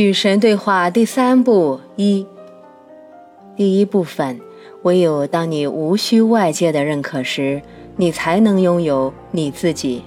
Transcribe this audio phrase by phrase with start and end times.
[0.00, 2.26] 与神对话第三部一，
[3.54, 4.40] 第一部分：
[4.82, 7.60] 唯有当你无需外界的认可时，
[7.96, 10.02] 你才能拥有你自己。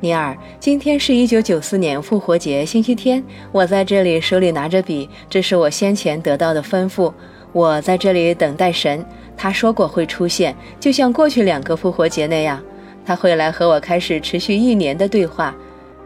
[0.00, 7.10] 尼尔，今天是一九九四年复活节星期天，我在这里手里拿着笔，这是我先前得到的吩咐。
[7.52, 9.02] 我在这里等待神，
[9.38, 12.62] 他说过会出现，就像过去两个复活节那样，
[13.06, 15.56] 他会来和我开始持续一年的对话。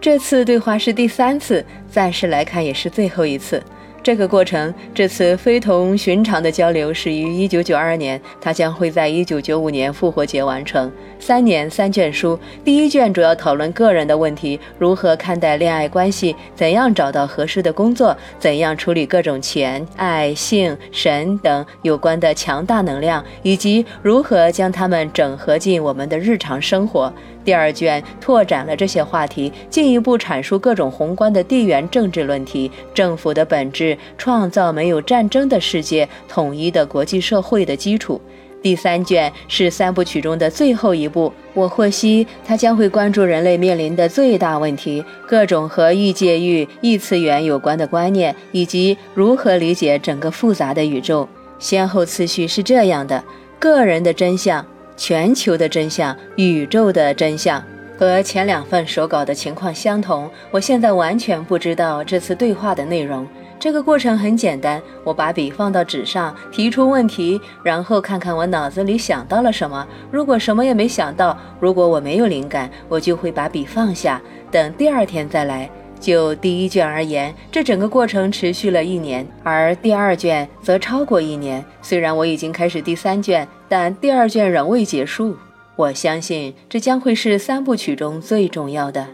[0.01, 3.63] 这次对话是第三次，暂时来看也是最后一次。
[4.03, 10.89] 这个过程，这次非同寻常的交流始于1992年，它将会在1995年复活节完成。
[11.19, 27.13] 三年三卷书，第一卷主要讨论个人的问题，如何看待恋爱关系，怎样找到合适的工作，怎样处理各种钱、爱、性、神等有关的强大能量，以及如何将它们整合进我们的日常生活。
[27.47, 38.21] 第二卷拓展了这些话题，进一步阐述各种宏观的地缘政治论题、政府的本质、创造没有战争的世界、统一的国际社会的基础。
[38.63, 51.29] 第三卷是三部曲中的最后一部，我获悉它将会关注人类面临的最大问题，各种和异界域、异次元有关的观念，以及如何理解整个复杂的宇宙。
[51.61, 53.23] 先后次序是这样的：
[53.61, 54.67] 个人的真相。
[54.97, 57.63] 全球的真相，宇宙的真相，
[57.99, 60.31] 和前两份手稿的情况相同。
[60.51, 63.27] 我现在完全不知道这次对话的内容。
[63.59, 69.87] 这个过程很简单，我把笔放到纸上，提出问题，然后看看我脑子里想到了什么。
[70.11, 75.71] 如果什么也没想到，如果我没有灵感，我就会把笔放下，等第二天再来。
[75.99, 81.65] 就第一卷而言，这整个过程持续了一年，而第二卷则超过一年。
[81.83, 85.37] 虽然我已经开始第三卷，但第二卷仍未结束。
[85.75, 89.07] 我相信这将会是三部曲中最重要的。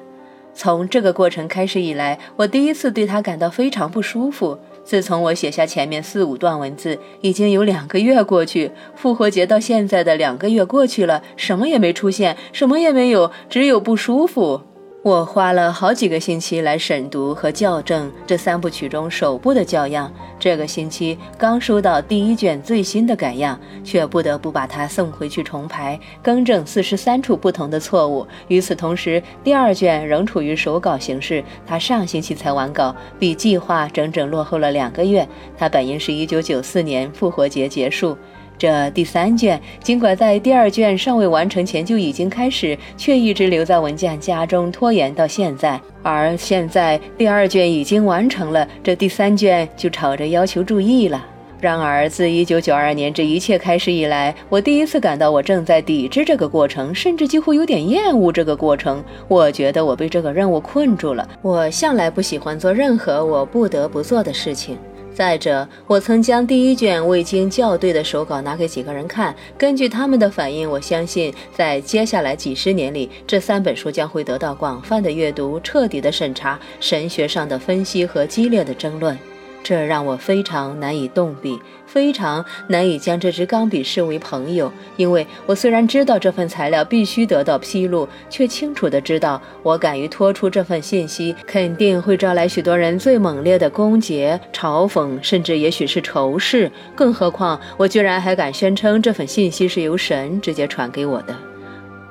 [0.54, 4.58] 从这个过程开始以来，我第一次对它感到非常不舒服。
[4.84, 8.70] 自从我写下前面四五段文字，已经有两个月过去。
[8.94, 14.60] 复活节到现在的两个月过去了，什么也没出现，什么也没有，只有不舒服。
[15.04, 20.12] 我花了好几个星期来审读和校正这三部曲中首部的校样。
[20.38, 28.24] 这个星期刚收到第一卷最新的改样，却不得不把它送回去重排，更正四十三处不同的错误。
[28.46, 35.26] 与此同时，第二卷仍处于手稿形式，它上星期才完稿，比计划整整落后了两个月。
[35.58, 38.16] 它本应是一九九四年复活节结束。
[38.58, 45.80] 这第三卷，尽管在第二卷尚未完成前就已经开始，却一直留在文件夹中拖延到现在。
[46.02, 51.26] 而现在第二卷已经完成了，这第三卷就吵着要求注意了。
[51.60, 59.00] 然而，自1992年这一切开始以来，我第一次感到我正在抵制这个过程，甚至几乎有点厌恶这个过程。
[59.28, 61.28] 我觉得我被这个任务困住了。
[61.40, 64.76] 我向来不喜欢做任何我不得不做的事情。
[65.14, 79.16] 再者，我曾将第一卷未经校对的手稿拿给几个人看，根据他们的反应，我相信在接下来几十年里，这三本书将会得到广泛的阅读、彻底的审查、神学上的分析和激烈的争论。
[79.62, 84.72] 这让我非常难以动笔，非常难以将这支钢笔视为朋友。
[84.96, 96.70] 因为我虽然知道这份材料必须得到披露，却清楚地知道，我敢于托出这份信息，肯定会招来许多人最猛烈的攻讦、嘲讽，甚至也许是仇视。
[96.94, 101.51] 更何况，我居然还敢宣称这份信息是由神直接传给我的。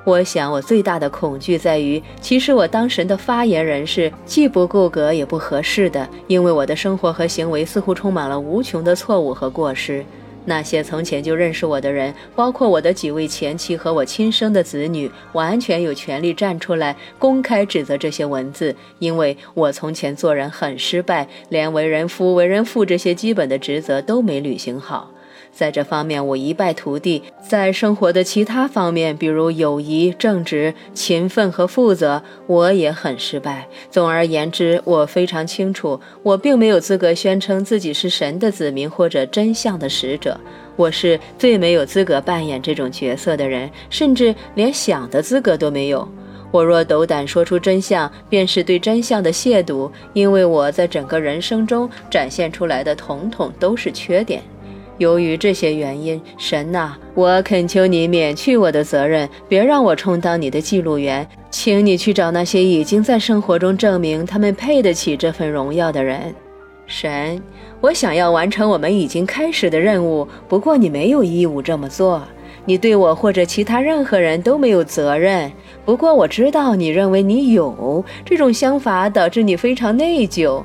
[0.04, 10.04] 我想，我最大的恐惧在于，其实我当时的发言人是既不够格也不合适的，因为我的生活和行为似乎充满了无穷的错误和过失。
[10.44, 25.11] 那些从前就认识我的人，包括我的几位前妻和我亲生的子女，完全有权利站出来公开指责这些文字，因为我从前做人很失败，连为人夫、为人父这些基本的职责都没履行好。
[25.52, 27.22] 在这方面，我一败涂地。
[27.48, 33.68] 在生活的其他方面，比如友谊、正直、勤奋和负责，我也很失败。
[33.90, 40.40] 总而言之，我非常清楚，我并没有资格宣称自己是神的子民或者真相的使者。
[40.78, 46.08] 我是最没有资格扮演这种角色的人，甚至连想的资格都没有。
[46.50, 54.42] 我若斗胆说出真相，便是对真相的亵渎，因为我在整个人生中展现出来的统统都是缺点。
[55.02, 66.36] 由于这些原因，神呐，我恳求你免去我的责任，别让我充当你的记录员，请你去找那些已经在生活中证明他们配得起这份荣耀的人。
[66.86, 67.42] 神，
[67.82, 72.22] 我想要完成我们已经开始的任务，不过你没有义务这么做，
[72.66, 75.52] 你对我或者其他任何人都没有责任。
[75.84, 80.62] 不过我知道你认为你有这种想法，导致你非常内疚。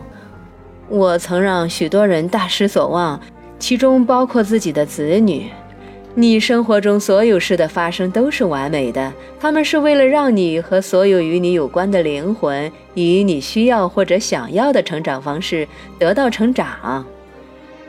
[0.91, 3.19] 我曾让许多人大失所望，
[3.59, 5.51] 其中包括自己的子女。
[6.19, 15.69] 你生活中所有事的发生都是完美的，他们是为了让你和所有与你有关的灵魂以你需要或者想要的成长方式
[15.99, 17.05] 得到成长。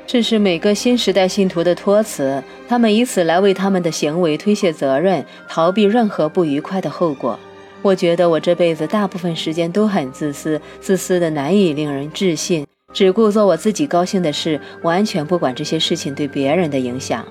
[0.06, 7.40] 这是每个新时代信徒的托词，他们以此来为他们的行为推卸责任，逃避任何不愉快的后果。
[7.82, 12.67] 我觉得我这辈子大部分时间都很自私，自私的难以令人置信，
[12.98, 17.24] 只顾做我自己高兴的事，完全不管这些事情对别人的影响。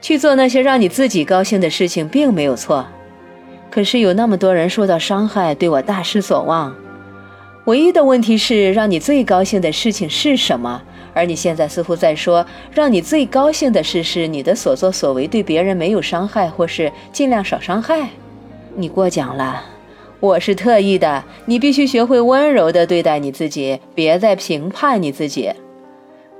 [0.00, 2.86] 去做那些让你自己高兴的事情，并没有错。
[3.70, 6.74] 可是有那么多人受到伤害，对我大失所望。
[7.66, 10.80] 唯一的问题是，让你最高兴的事情是什么？
[11.12, 18.08] 而你现在似乎在说，让你最高兴的事是你的所作所为对别人没有伤害，或是尽量少伤害。
[18.74, 19.62] 你过奖了，
[20.20, 21.24] 我是特意的。
[21.46, 25.50] 你必须学会温柔地对待你自己，别再评判你自己。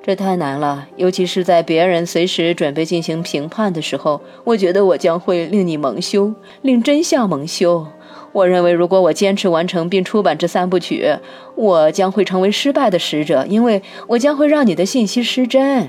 [0.02, 4.20] 这太难了，尤其是在别人随时准备进行评判的时候。
[4.44, 6.32] 我觉得我将会令你蒙羞，
[6.62, 7.86] 令真相蒙羞。
[8.32, 11.06] 我认为，如果我坚持完成并出版这三部曲，
[11.54, 15.88] 我将会成为失败的使者，因为我将会让你的信息失真。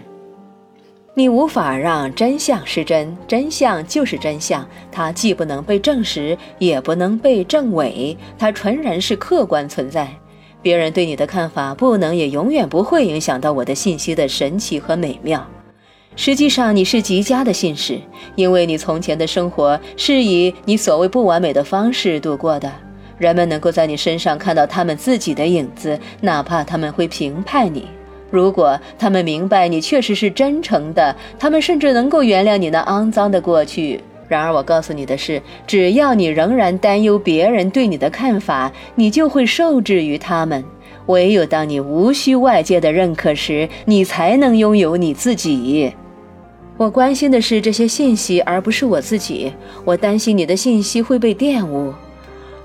[1.13, 10.07] 你无法让真相失真，真相就是真相，它既不能被证实，也不能被证伪，它纯然是客观存在。
[10.61, 15.45] 别人对你的看法不能也永远不会影响到我的信息的神奇和美妙。
[16.15, 17.99] 实际上，你是极佳的信使，
[18.35, 22.71] 因为你从前的生活是以你所谓不完美的方式度过的。
[23.17, 27.85] 人们能够在你身上看到他们自己的影子，哪怕他们会评判你。
[28.31, 34.01] 如果他们明白你确实是真诚的，他们甚至能够原谅你那肮脏的过去。
[34.27, 40.63] 然而，我告诉你的是，只要你仍然担忧别人对你的看法，你就会受制于他们。
[41.07, 45.91] 唯有当你无需外界的认可时，你才能拥有你自己。
[46.77, 49.51] 我关心的是这些信息，而不是我自己。
[49.83, 51.93] 我担心你的信息会被玷污。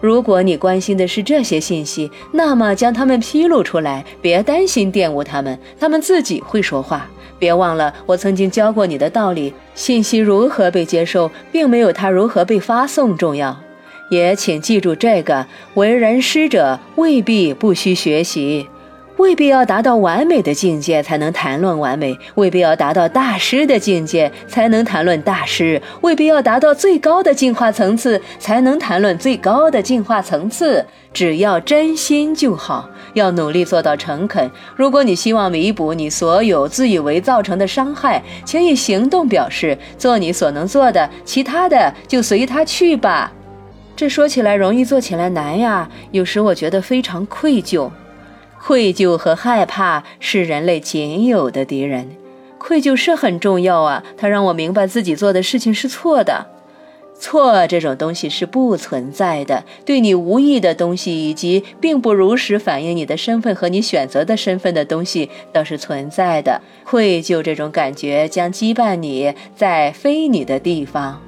[0.01, 7.09] 如果你关心的是这些信息，那么将它们披露出来，别担心玷污他们，他们自己会说话。
[7.39, 13.57] 别忘了，我曾经教过你的道理：信息如何被接受，并没有它如何被发送重要。
[14.11, 18.69] 也请记住这个：为人师者未必不需学习。
[19.17, 30.85] 未必要达到完美的境界才能谈论完美，未必要达到大师的境界才能谈论大师，未必要达到最高的进化层次才能谈论最高的进化层次。
[31.15, 34.51] 只要真心就好，要努力做到诚恳。
[34.77, 43.33] 如果你希望弥补你所有自以为造成的伤害，请以行动表示，做你所能做的，其他的就随他去吧。
[43.97, 45.89] 这说起来容易，做起来难呀。
[46.11, 47.91] 有时我觉得非常愧疚。
[48.67, 52.09] 愧疚和害怕是人类仅有的敌人。
[52.59, 56.45] 愧疚是很重要啊，它让我明白自己做的事情是错的。
[57.17, 66.61] 错这种东西是不存在的，对你无益的东西以及并不如实反映你的身份和你选择的身份的东西倒是存在的。
[66.83, 71.23] 愧疚这种感觉将羁绊你在非你的地方，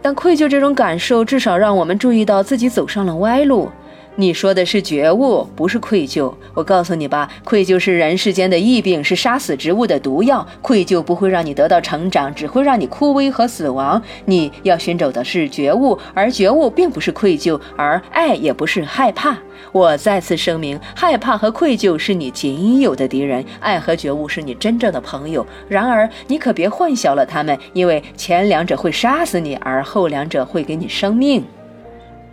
[0.00, 3.68] 但愧疚这种感受至少让我们注意到自己走上了歪路。
[4.16, 6.32] 你说的是觉悟，不是愧疚。
[6.54, 10.46] 我告诉你吧，愧疚是人世间的疫病，是杀死植物的毒药。
[10.62, 14.00] 愧疚不会让你得到成长，只会让你枯萎和死亡。
[14.26, 19.36] 你要寻找的是觉悟，而觉悟并不是愧疚，而爱也不是害怕。
[19.72, 25.44] 我再次声明，害怕和愧疚是你仅有的敌人，爱和觉悟是你真正的朋友。
[25.68, 31.44] 然而，你可别混淆了他们，因为前两者会杀死你，而后两者会给你生命。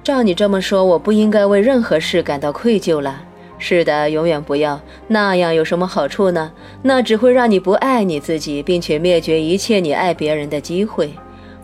[0.03, 3.21] 照你这么说，我不应该为任何事感到愧疚了。
[3.59, 5.53] 是的，永远不要那样。
[5.53, 6.51] 有什么好处呢？
[6.81, 11.13] 那只会让你不爱你自己，并且灭绝一切你爱别人的机会。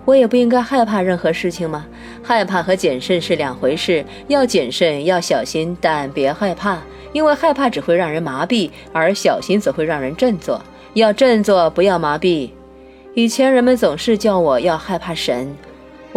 [0.06, 1.88] 我也不应该害怕任何事情吗？
[2.22, 4.06] 害怕和谨慎是两回事。
[4.28, 6.78] 要谨慎，要小心，但别害怕，
[7.14, 10.62] 因为害怕只会让人麻痹，而小心则会让人振作。
[10.94, 12.52] 要振作，不要麻痹。
[13.16, 15.58] 以前人们总是叫我要害怕神。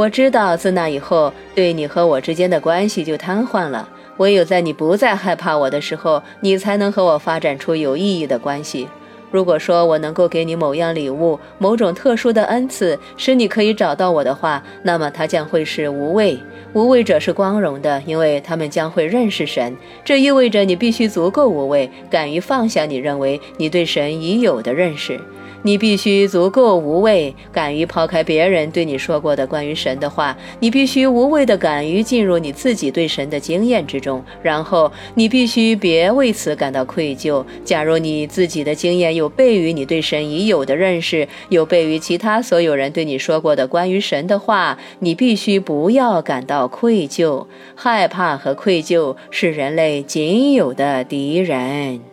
[0.00, 3.87] 我知道，自那以后，对你和我之间的关系就瘫痪了。
[4.16, 8.88] 唯有在你不再害怕我的时候，你才能和我发展出有意义的关系。
[9.30, 16.38] 如果说我能够给你某样礼物、某种特殊的恩赐，使你可以找到我的话，那么它将会是无畏。
[16.73, 19.76] 无畏者是光荣的，因为他们将会认识神。
[20.02, 25.21] 这意味着你必须足够无畏，敢于放下你认为你对神已有的认识。
[25.62, 30.37] 你必须足够无畏，敢于抛开别人对你说过的关于神的话。
[30.59, 34.25] 你必须无畏的敢于进入你自己对神的经验之中。
[34.43, 37.45] 然后，你必须别为此感到愧疚。
[37.64, 47.47] 假如你自己的经验有悖于你对神已有的认识，有悖于其他所有人对你说过的关于神的话，你必须不要感到愧疚。
[47.75, 52.10] 害怕和愧疚是人类仅有的敌人。